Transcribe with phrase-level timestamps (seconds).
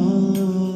[0.00, 0.67] Oh.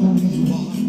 [0.00, 0.79] Mau?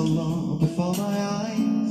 [0.00, 1.89] So long before my eyes,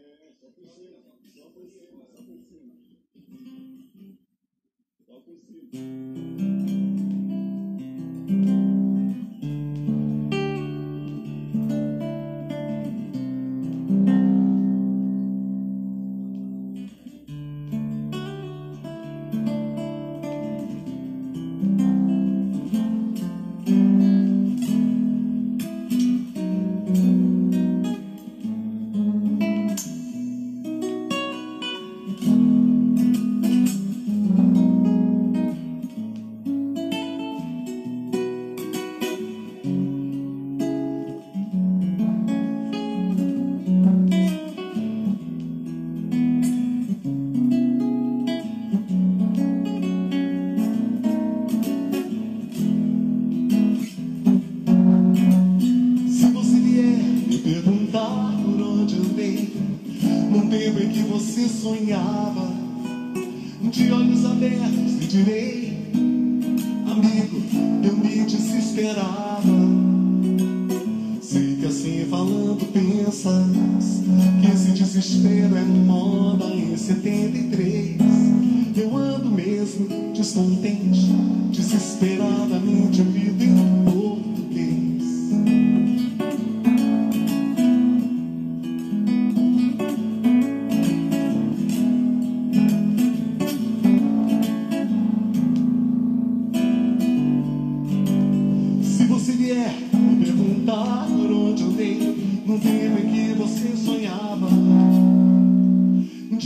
[0.00, 0.98] É, só por cima,
[1.34, 2.74] só por cima, só por cima.
[5.04, 6.47] Só por cima.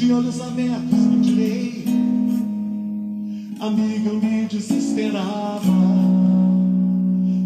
[0.02, 1.84] de olhos abertos me tirei.
[3.60, 5.62] Amiga, eu me desesperava.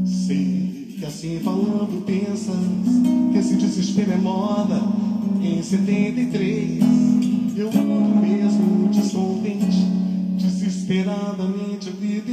[0.07, 2.57] Sei que assim falando pensas
[3.31, 4.81] que esse desespero é moda.
[5.43, 6.83] Em 73
[7.59, 9.85] eu ando mesmo descontente,
[10.39, 12.33] desesperadamente a vida.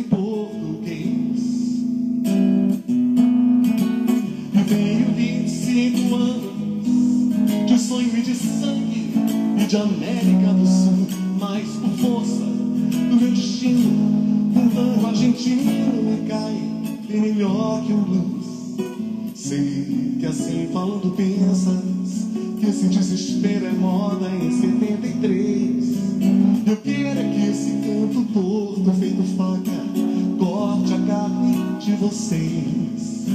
[32.14, 33.26] vocês.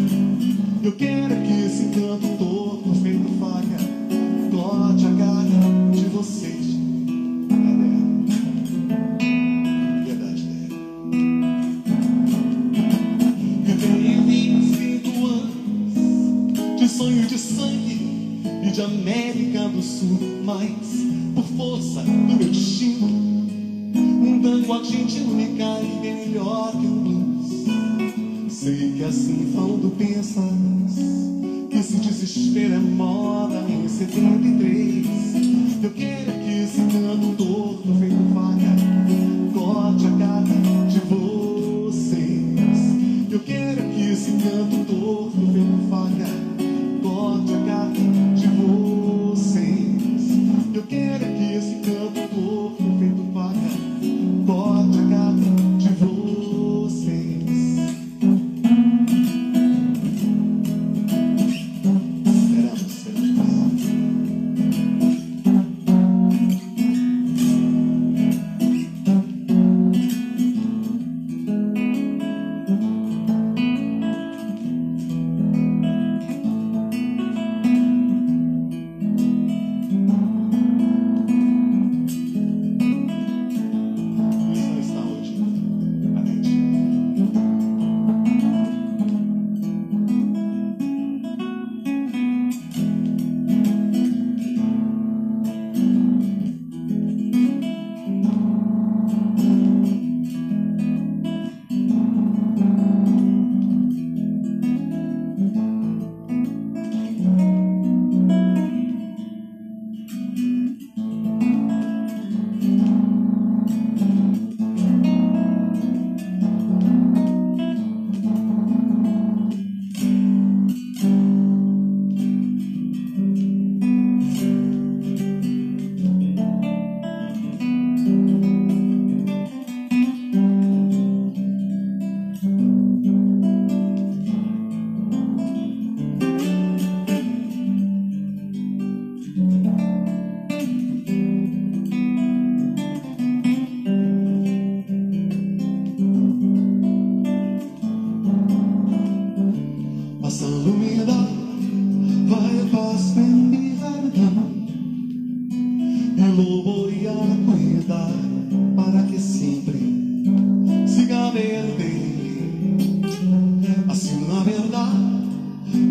[0.85, 1.18] Eu quero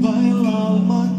[0.07, 1.16] 爱浪漫。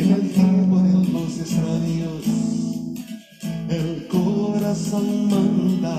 [0.00, 2.22] en el tiempo de los extraños
[3.68, 5.96] el corazón manda.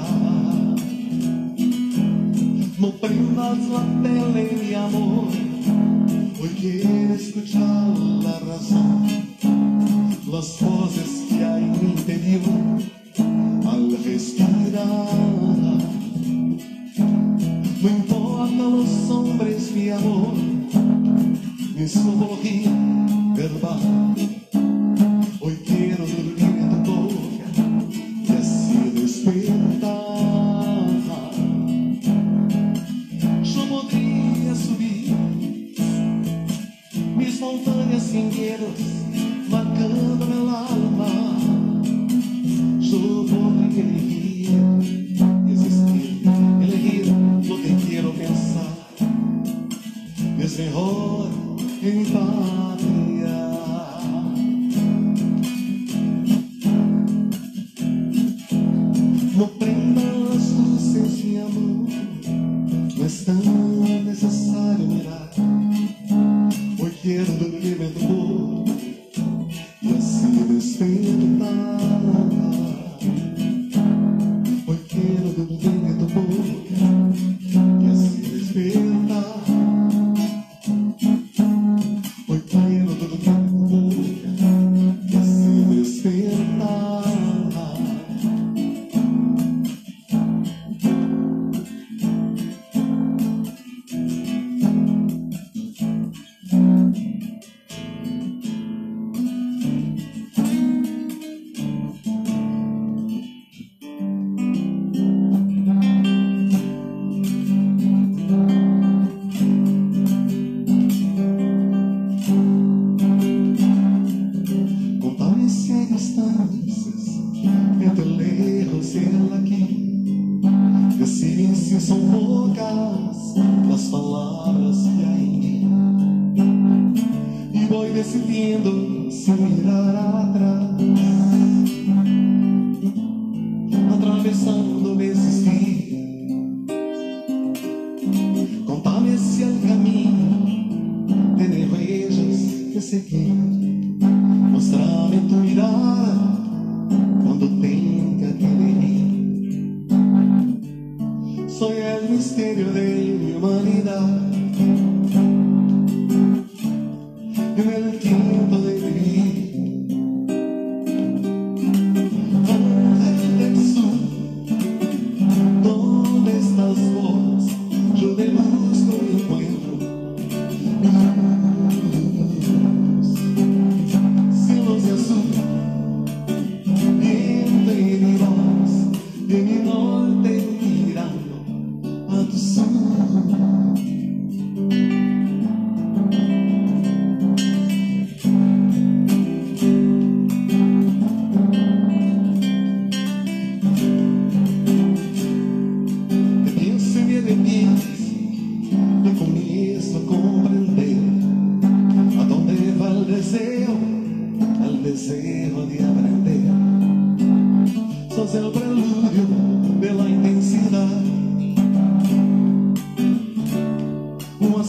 [2.80, 5.28] No prendas la tele, mi amor,
[6.42, 9.08] hoy quiero escuchar la razón,
[10.32, 12.42] las voces que hay en interior
[13.68, 15.10] al respirar.
[17.82, 20.34] No importa los hombres, mi amor,
[21.76, 22.12] ni su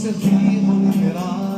[0.01, 1.50] concertina liberar.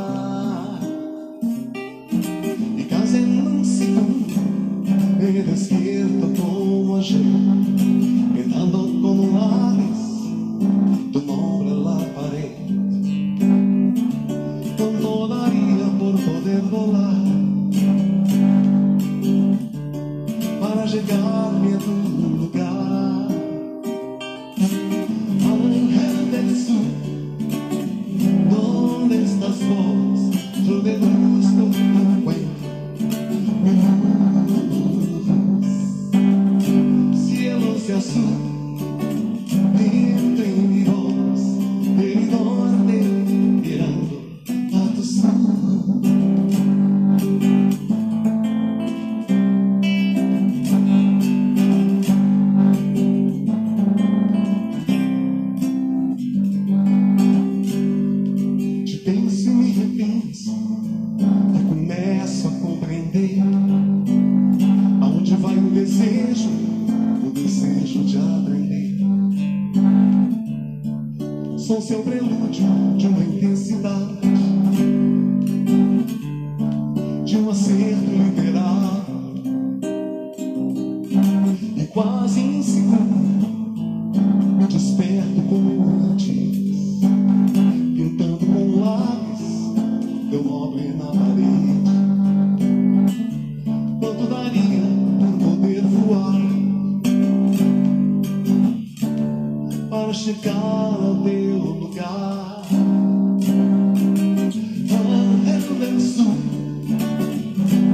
[105.85, 106.37] del sol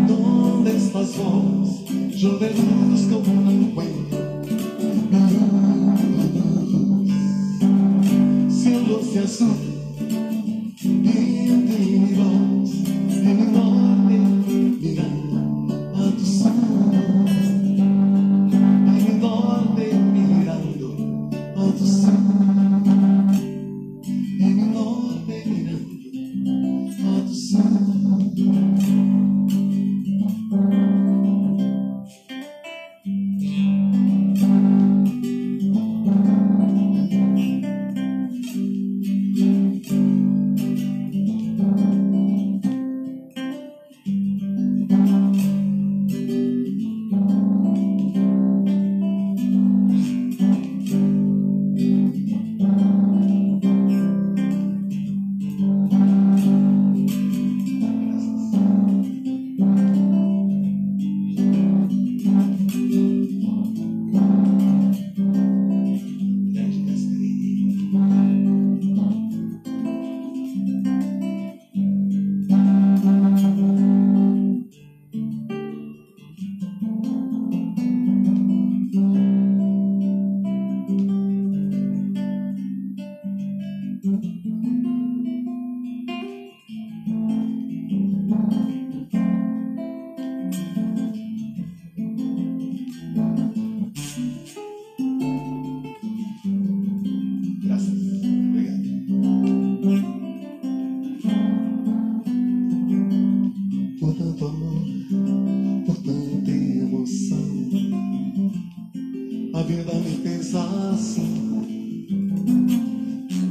[0.07, 1.85] ¿Dónde estás vos?
[2.15, 2.37] Yo
[3.09, 4.09] como una nube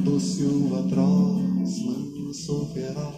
[0.05, 3.15] Doce o atroz, manso feroz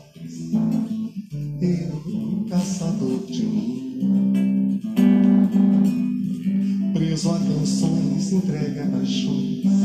[1.63, 4.81] Eu, caçador de mim.
[6.93, 9.80] Preso a canções, entrega paixões.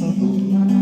[0.00, 0.79] corazón.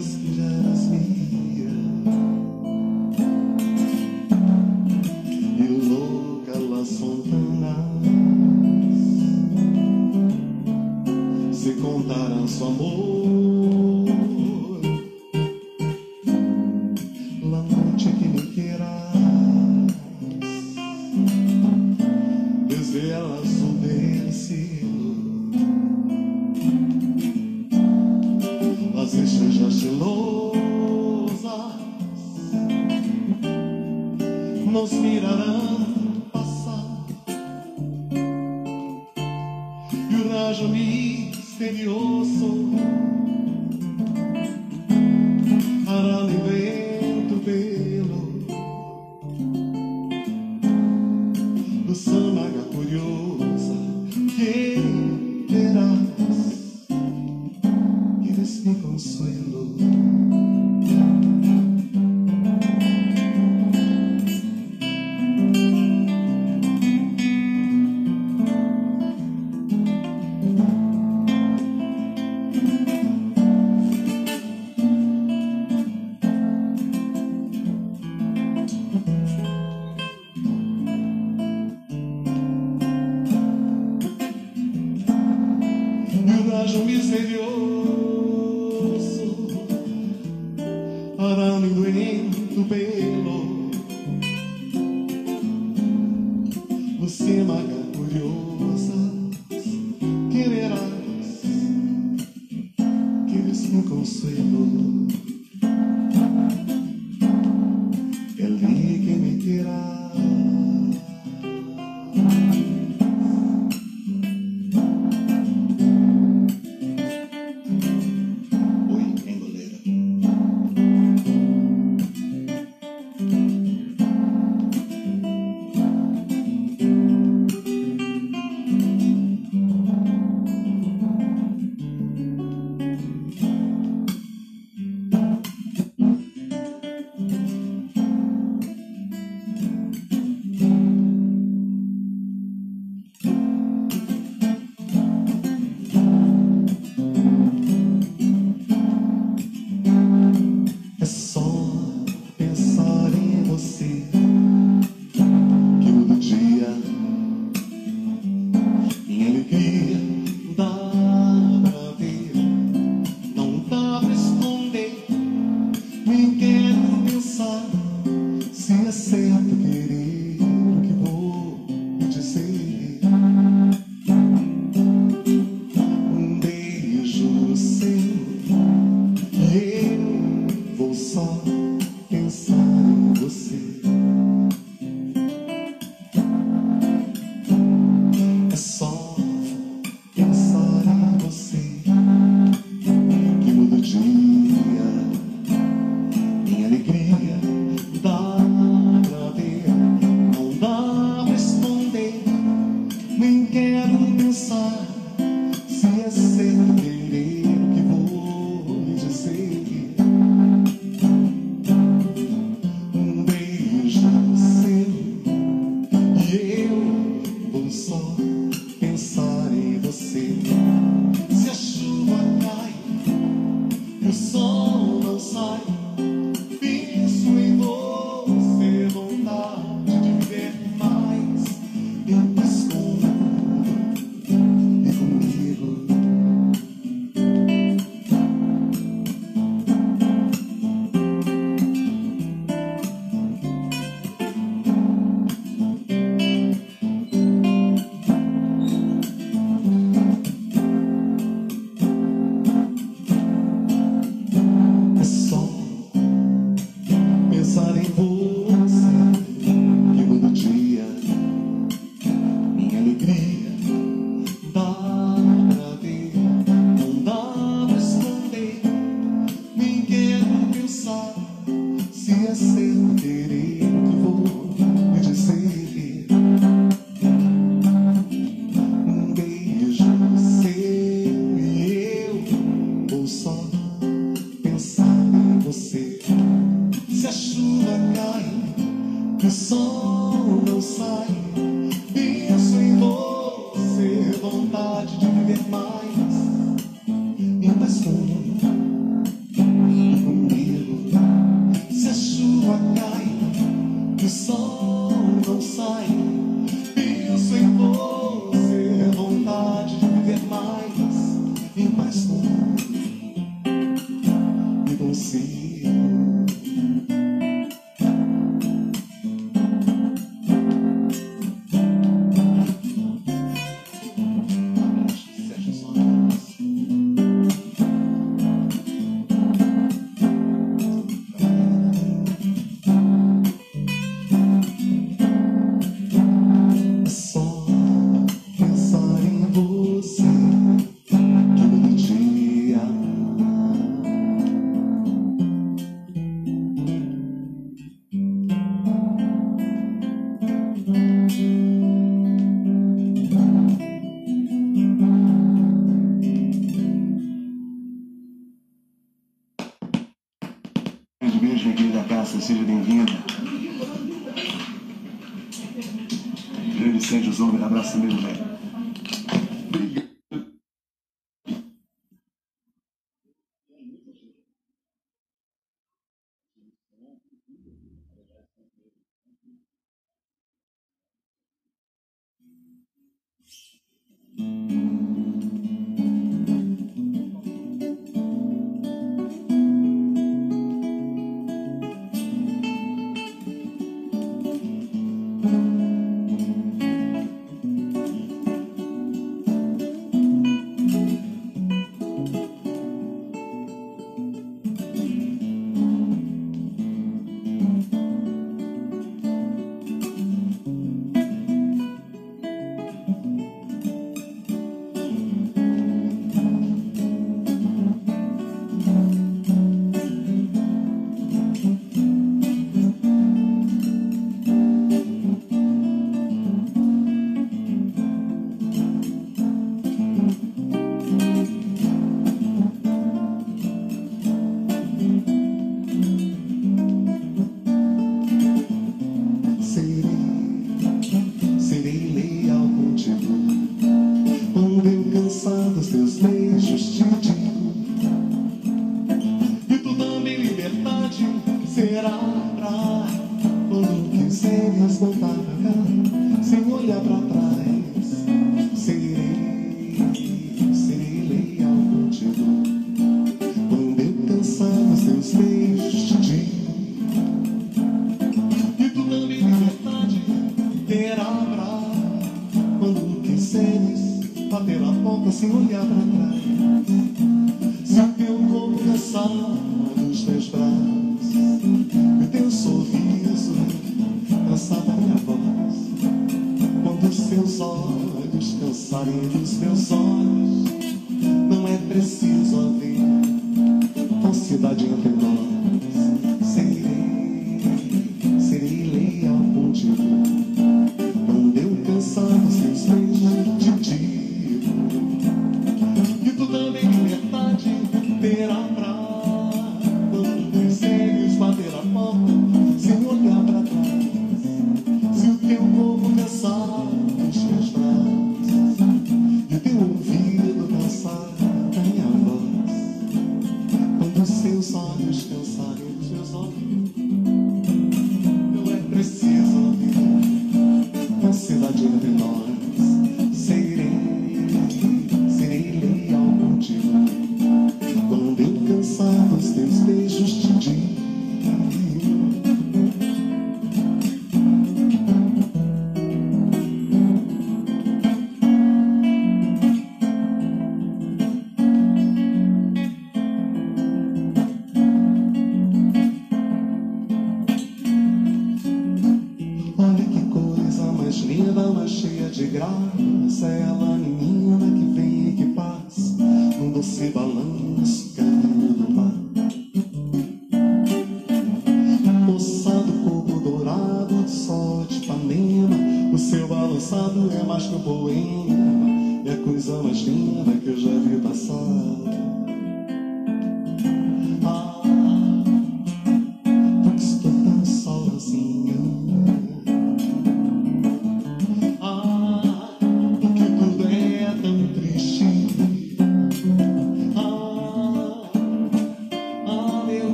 [0.00, 0.59] else you love.